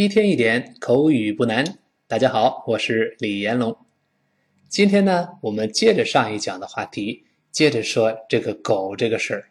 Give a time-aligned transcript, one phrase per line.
[0.00, 1.62] 一天一点口语不难。
[2.06, 3.76] 大家好，我是李延龙。
[4.66, 9.50] 今天呢，我们接着上一讲的话题，接着说这个狗这个事儿。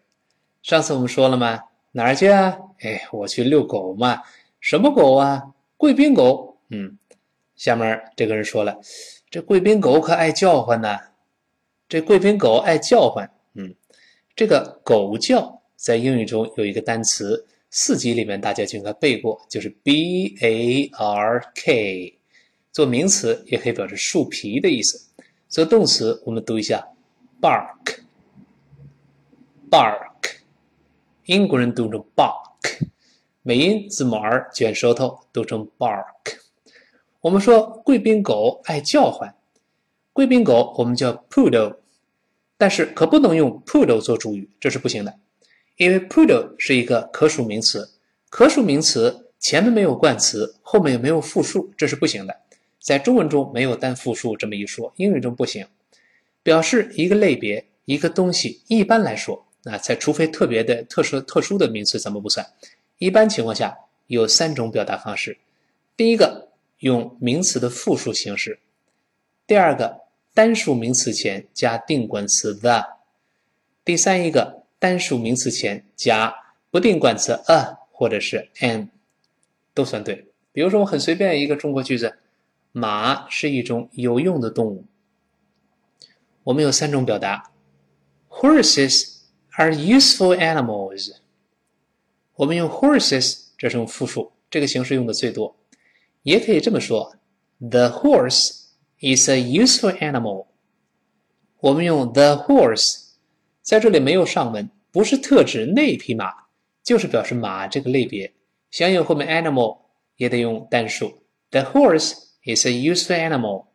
[0.63, 1.65] 上次我们说了吗？
[1.91, 2.57] 哪儿去啊？
[2.79, 4.23] 哎，我去遛狗嘛。
[4.59, 5.53] 什么狗啊？
[5.77, 6.57] 贵宾狗。
[6.69, 6.97] 嗯，
[7.55, 8.75] 下面这个人说了，
[9.29, 10.97] 这贵宾狗可爱叫唤呢。
[11.87, 13.29] 这贵宾狗爱叫唤。
[13.53, 13.75] 嗯，
[14.35, 17.45] 这个狗叫在英语中有一个单词。
[17.71, 22.17] 四级里面大家就应该背过，就是 b a r k，
[22.71, 25.07] 做名词也可以表示树皮的意思。
[25.47, 26.87] 做动词我们读一下
[27.41, 27.97] bark，bark，
[31.25, 32.87] 英国人读成 bark，
[33.43, 36.39] 美音字母 r 卷舌头读成 bark。
[37.21, 39.35] 我们说贵宾狗爱叫唤，
[40.13, 41.77] 贵宾狗我们叫 poodle，
[42.57, 45.19] 但是可不能用 poodle 做主语，这是不行的。
[45.79, 47.89] 因为 poodle 是一个可数名词，
[48.29, 52.35] 可数名词前面没有冠词，后面也没有复数，这是不行的。
[52.81, 55.65] 在中文中没有单复数这么一说，英语中不行。
[56.43, 62.45] 表示一个类别、一个东西，一般来说，啊，在除非特别的、特殊、特殊的名词，咱们不算。
[62.97, 63.77] 一般情况下
[64.07, 65.37] 有三种表达方式：
[65.95, 66.49] 第一个
[66.79, 68.55] 用名词的复数形式；
[69.47, 70.01] 第二个
[70.33, 72.81] 单数名词前加定冠词 the；
[73.85, 74.58] 第三一个。
[74.79, 76.33] 单数名词前加
[76.71, 78.87] 不定冠词 a 或者是 an，
[79.73, 80.31] 都算对。
[80.53, 82.17] 比如说，我很随便一个中国句子：
[82.71, 84.85] 马是一种有用的动物。
[86.43, 87.51] 我们有三种表达
[88.29, 89.17] ：horses
[89.51, 91.17] are useful animals。
[92.35, 95.57] 我们用 horses 这是用复数，这个形式用的最多。
[96.23, 97.17] 也可以这么说
[97.59, 98.67] ：the horse
[99.01, 100.47] is a useful animal。
[101.59, 103.09] 我们用 the horse。
[103.61, 106.31] 在这里没有上文，不是特指那匹马，
[106.83, 108.33] 就是表示马这个类别。
[108.71, 109.79] 相应后面 animal
[110.17, 111.23] 也得用单数。
[111.51, 112.13] The horse
[112.43, 113.65] is a useful animal，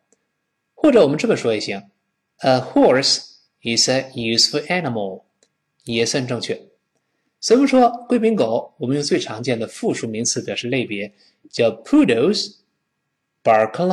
[0.74, 1.82] 或者我们这么说也行
[2.38, 5.24] ：A horse is a useful animal，
[5.84, 6.68] 也算正确。
[7.40, 11.12] 所以说贵宾狗，我们用最常见的复数名词表示类别，
[11.50, 13.86] 叫 poodles，bark a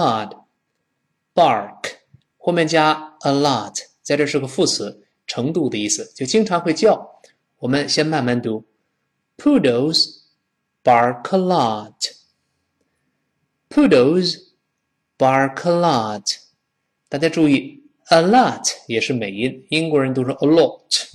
[1.36, 1.92] lot，bark
[2.38, 5.00] 后面加 a lot，在这是个副词。
[5.31, 7.22] 程度的意思，就经常会叫。
[7.59, 8.66] 我们先慢慢读
[9.38, 10.18] ：Poodles
[10.84, 11.94] bark a lot.
[13.70, 14.41] Poodles
[15.18, 16.36] bark a lot.
[17.08, 21.06] 大家注意，a lot 也是美音，英国人读成 a lot，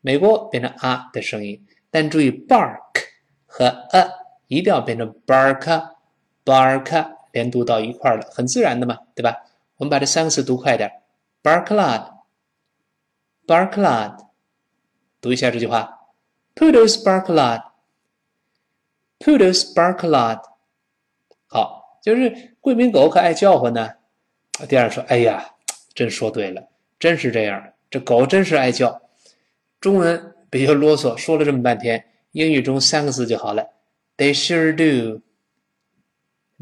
[0.00, 1.62] 美国变成啊的声音。
[1.90, 2.78] 但注意，bark
[3.44, 4.10] 和 a
[4.46, 9.44] 一定要变成 bark，bark 连读到一块了，很自然的嘛，对吧？
[9.76, 10.90] 我们把这三个词读快点
[11.42, 12.17] ：bark a lot。
[13.48, 14.26] Bark a lot，
[15.22, 16.00] 读一下这句话
[16.54, 17.62] ：Poodles bark a lot。
[19.18, 20.42] Poodles bark a lot。
[21.46, 23.90] 好，就是贵宾狗可爱叫唤呢。
[24.68, 25.54] 第二说：“哎呀，
[25.94, 29.00] 真说对了，真是这样，这狗真是爱叫。”
[29.80, 33.66] 中文比较啰嗦，说了这么半天，英语中三个字就好了
[34.18, 35.22] ：They sure do。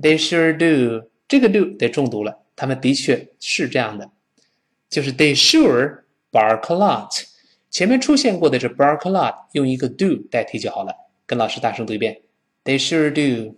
[0.00, 1.10] They sure do。
[1.26, 4.08] 这个 do 得重读了，他们的确是这样的，
[4.88, 6.04] 就是 They sure。
[6.36, 7.24] Bark a lot，
[7.70, 10.94] 前面出现过的这 bark a lot，用一个 do 代替就好了。
[11.24, 12.20] 跟老师大声读一遍
[12.62, 13.56] ：They sure do.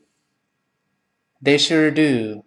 [1.43, 2.45] They sure do，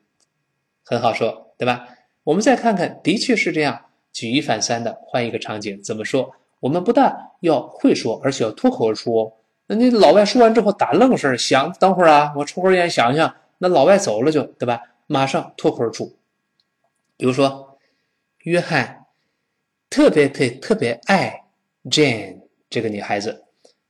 [0.85, 1.87] 很好说，对吧？
[2.23, 3.87] 我们再看看，的确是这样。
[4.13, 6.33] 举一反三的，换一个场景，怎么说？
[6.61, 9.33] 我们不但要会说，而且要脱口而出。
[9.67, 13.35] 那你老外说完之后打愣神，想等会儿啊，我抽根烟想想。
[13.57, 14.81] 那老外走了就对吧？
[15.07, 16.15] 马上脱口而出。
[17.17, 17.77] 比如说，
[18.43, 19.00] 约翰。
[19.91, 21.44] 特别特特别爱
[21.84, 23.44] Jane 这个女孩子，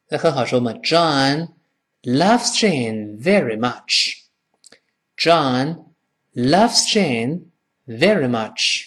[0.09, 0.73] 那很好说嘛。
[0.75, 1.49] John
[2.03, 4.23] loves Jane very much.
[5.17, 5.87] John
[6.35, 7.47] loves Jane
[7.87, 8.85] very much.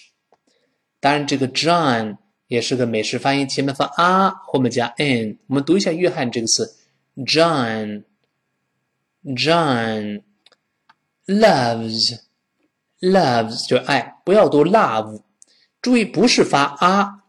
[0.99, 2.17] 当然，这个 John
[2.47, 5.39] 也是个美式发音，前面发啊，后面加 n。
[5.47, 6.77] 我们读一下约翰这个词：
[7.15, 8.03] John
[9.23, 10.23] John
[11.25, 12.19] loves
[12.99, 15.23] loves 就爱，不要读 love。
[15.84, 17.24] 注意，不是发啊，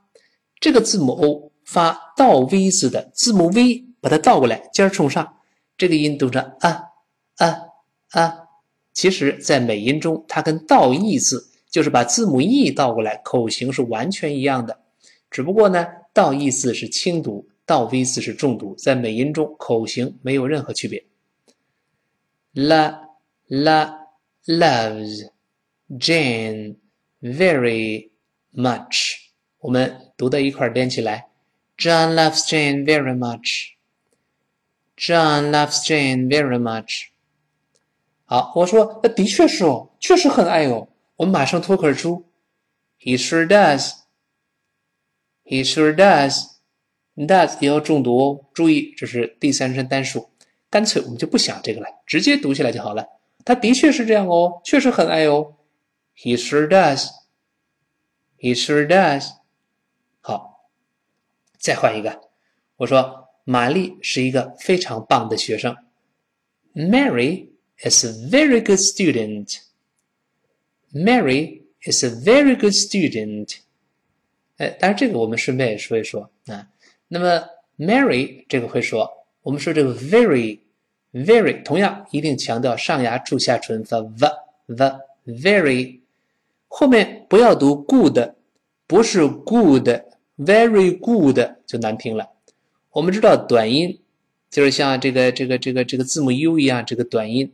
[0.62, 5.36] 这个字母 o 发倒 v 字的字母 v，把它倒过来，尖儿冲上，
[5.78, 6.82] 这个音读成啊
[7.36, 7.58] 啊
[8.12, 8.34] 啊。
[8.94, 14.80] 其实，在美音中，它跟倒 e 字就是把字母 e 倒过来，口型是完全一样的。
[15.30, 21.06] 只不过呢，倒 e 字是轻读，倒 v 字是重读，在美音中口型没有任何区别。
[22.54, 23.02] La
[23.50, 23.94] la
[24.46, 25.28] loves
[25.90, 26.78] Jane
[27.22, 28.15] very
[28.55, 29.17] much，
[29.61, 31.29] 我们读到一块连起来。
[31.77, 33.71] John loves Jane very much.
[34.97, 37.07] John loves Jane very much.
[38.27, 40.89] 好，我说那的确是哦，确实很爱哦。
[41.17, 42.27] 我们马上脱口而出：
[43.01, 43.95] He sure does.
[45.45, 46.51] He sure does.
[47.17, 50.31] Does 也要重读哦，注意这是第三人称单数。
[50.71, 53.07] 干脆我们就不想这个了，直接读起来就好了。
[53.45, 55.55] 他的确是这样哦，确实很爱哦。
[56.17, 57.09] He sure does.
[58.39, 59.31] He sure does.
[60.21, 60.71] 好，
[61.59, 62.21] 再换一个。
[62.77, 65.77] 我说玛丽是一个非常棒的学生。
[66.75, 67.51] Mary
[67.83, 69.59] is a very good student.
[70.93, 73.59] Mary is a very good student.
[74.57, 76.69] 哎，当然这个我们顺便也说一说啊。
[77.09, 77.45] 那么
[77.79, 79.11] Mary 这个会说，
[79.43, 80.61] 我们说这个 very
[81.13, 84.29] very 同样一定强调上牙蛀下唇发 v
[84.69, 86.01] the very
[86.78, 88.20] 后面不要读 good，
[88.86, 92.32] 不是 good，very good 就难听了。
[92.92, 94.02] 我们知道短音
[94.50, 97.54] 就是像这个这个这个这个字母 u 一样，这个短音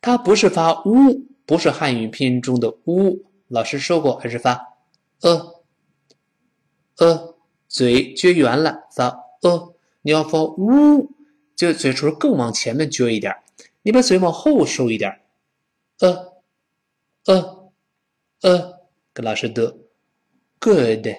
[0.00, 1.26] 它不是发 u。
[1.44, 4.76] 不是汉语拼音中的“乌”，老师说过，还是发
[5.22, 5.54] “呃
[6.98, 7.34] ”，“呃”，
[7.66, 9.74] 嘴撅圆了，发“呃”。
[10.02, 11.10] 你要发“乌”，
[11.56, 13.34] 就嘴唇更往前面撅一点，
[13.80, 15.20] 你把嘴往后收一点
[16.00, 16.34] ，“呃
[17.24, 17.57] ”，“呃
[18.42, 18.80] ”，“呃”，
[19.12, 19.88] 跟老师读
[20.60, 21.16] ，“good”，“good”，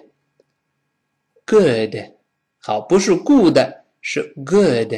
[2.60, 3.57] 好，不是 “good”，
[4.01, 4.94] 是 “good”，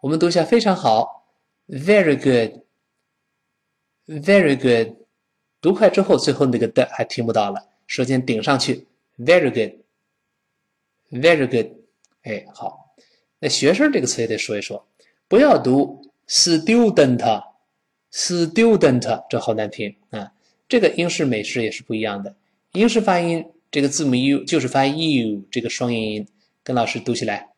[0.00, 1.28] 我们读一下，非常好
[1.68, 2.62] ，“very good”。
[4.10, 4.96] Very good，
[5.60, 8.86] 读快之后，最后那个的还听不到了，舌尖顶上去。
[9.18, 11.66] Very good，very good，
[12.22, 12.94] 哎，好。
[13.38, 14.88] 那学生这个词也得说一说，
[15.28, 20.32] 不要读 student，student，这好难听啊。
[20.68, 22.36] 这个英式美式也是不一样的，
[22.72, 26.28] 英式发音这个字母 u 就是发 u 这个双元音，
[26.62, 27.48] 跟老师读起来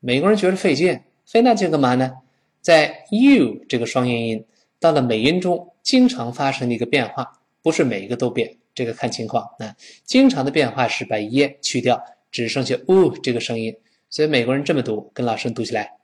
[0.00, 2.14] 美国人觉得费劲，费那劲干嘛呢？
[2.62, 4.46] 在 u 这个双元音
[4.78, 9.50] 到了美音中，经常发生的一个变化，不是每一个都变，这个看情况。
[9.58, 13.76] 那经常的变化是把 e 去掉，只剩下 u 这个声音。
[14.08, 15.99] 所以美国人这么读，跟老师读起来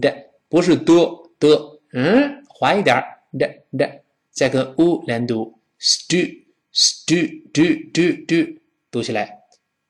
[0.00, 0.94] 的，不是的
[1.38, 6.46] 的，嗯，滑一点儿的的，再跟 u 连读，stu。
[6.78, 7.62] stu do
[7.94, 8.60] do do
[8.90, 9.44] 读起来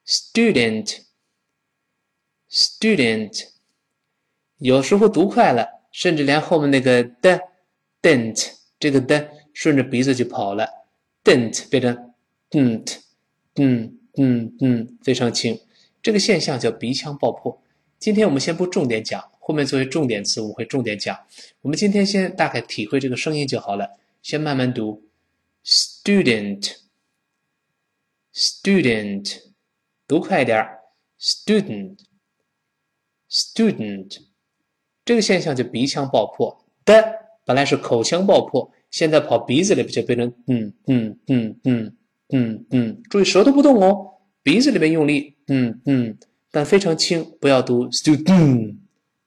[0.07, 1.01] ，student
[2.49, 3.49] student，
[4.59, 7.41] 有时候读快了，甚至连后面那个的
[8.01, 10.69] dent 这个的顺着鼻子就跑了
[11.25, 12.15] ，dent 变成
[12.51, 12.99] dent，
[13.57, 15.59] 嗯嗯嗯，非常轻。
[16.03, 17.63] 这个现象叫鼻腔爆破。
[17.99, 21.19] 今天我们先不重点讲，后面作为重点词我们会重点讲。
[21.63, 25.03] 我们今天先大概体会这个声音就好了，先慢慢读。
[25.65, 26.77] student
[28.33, 29.39] student
[30.07, 30.81] 读快点儿
[31.21, 31.99] ，student
[33.29, 34.19] student
[35.05, 37.03] 这个现象就鼻腔爆破的，
[37.45, 41.96] 本来是口腔爆破，现在跑鼻子里边就变成嗯嗯嗯嗯
[42.31, 46.19] 嗯嗯，注意舌头不动哦，鼻子里面用力嗯嗯，
[46.51, 48.77] 但非常轻，不要读 student，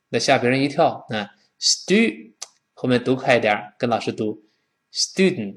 [0.09, 2.31] 那吓别人一跳啊，stu
[2.73, 4.43] 后面读快一点，跟老师读
[4.93, 5.55] student。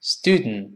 [0.00, 0.70] Student，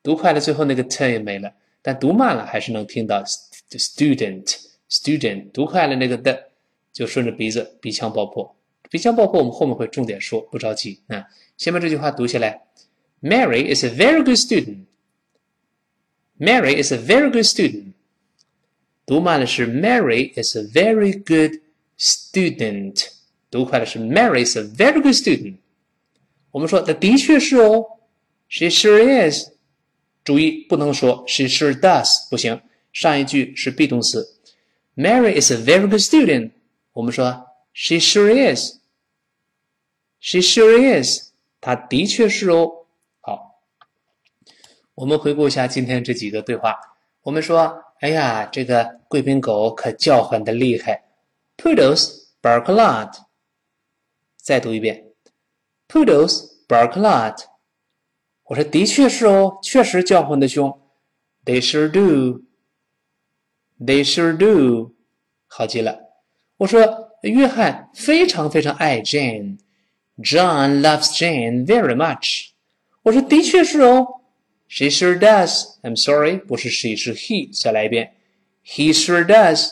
[0.00, 1.52] 读快了，最后那个 t 也没了。
[1.82, 5.50] 但读慢了，还是能听到 student，student。
[5.50, 6.50] 读快了，那个的
[6.92, 8.54] 就顺着鼻子，鼻腔爆破。
[8.88, 11.26] 鼻腔爆破，我们后面会重点说，不着急啊。
[11.56, 12.62] 先把这句话读下来
[13.23, 14.85] ：Mary is a very good student.
[16.39, 17.93] Mary is a very good student.
[19.05, 21.59] 读慢了是 Mary is a very good
[21.97, 23.07] student。
[23.49, 25.57] 读快了是 Mary is a very good student。
[26.51, 27.99] 我们说，那的确是哦。
[28.47, 29.49] She sure is。
[30.23, 32.61] 注意，不能说 she sure does，不行。
[32.93, 34.35] 上一句是 be 动词。
[34.95, 36.51] Mary is a very good student。
[36.93, 41.31] 我们说 she sure is。She sure is。
[41.59, 42.82] 她的确是哦。
[44.94, 46.78] 我们回顾一下今天这几个对话。
[47.22, 51.02] 我们说，哎呀，这个贵宾狗可叫唤的厉害。
[51.56, 53.12] Poodles bark a lot。
[54.36, 55.04] 再读一遍。
[55.88, 57.38] Poodles bark a lot。
[58.44, 60.80] 我说的确是哦，确实叫唤的凶。
[61.44, 62.42] They sure do.
[63.80, 64.94] They sure do.
[65.46, 65.98] 好极了。
[66.58, 69.58] 我说约翰非常非常爱 Jane。
[70.18, 72.50] John loves Jane very much。
[73.02, 74.06] 我说的确是哦。
[74.66, 75.76] She sure does.
[75.82, 77.52] I'm sorry，不是 she 是 he。
[77.52, 78.14] 再来一遍。
[78.64, 79.70] He sure does.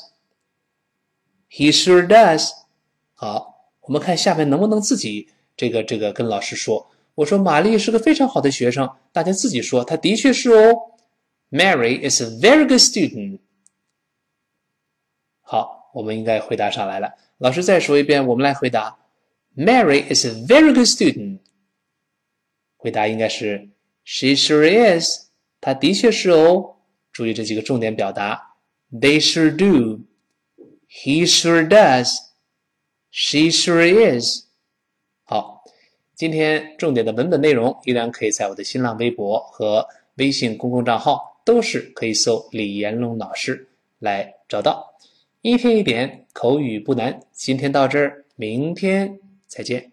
[1.50, 2.50] He sure does.
[3.14, 6.90] 好，我们看下面能不能自己这个这个跟老师说。
[7.14, 10.75] 我说玛丽是个非常好的学生，大家自己说，她的确是哦。
[11.50, 13.40] Mary is a very good student。
[15.42, 17.12] 好，我们应该回答上来了。
[17.38, 18.99] 老师再说一遍，我们来回答。
[19.54, 21.40] Mary is a very good student。
[22.76, 23.68] 回答应该是
[24.04, 25.28] She sure is。
[25.61, 26.76] 她的确是哦。
[27.12, 28.54] 注意这几个重点表达
[28.90, 30.04] ：They sure do。
[30.88, 32.14] He sure does。
[33.11, 34.44] She sure is。
[35.25, 35.62] 好。
[36.14, 39.85] 今天重点的文本内容依然可以在我的新浪微博和
[40.16, 43.68] 微信公共账号，都是可以搜李延龙老师
[43.99, 44.94] 来找到。
[45.40, 49.18] 一天一点口语不难，今天到这儿，明天
[49.49, 49.90] 再见。